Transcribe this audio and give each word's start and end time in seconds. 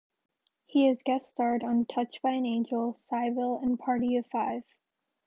He 0.65 0.87
has 0.87 1.03
guest 1.03 1.29
starred 1.29 1.63
on 1.63 1.85
"Touched 1.85 2.23
by 2.23 2.31
an 2.31 2.43
Angel", 2.43 2.93
"Cybill" 2.93 3.61
and 3.61 3.77
"Party 3.77 4.17
of 4.17 4.25
Five". 4.31 4.63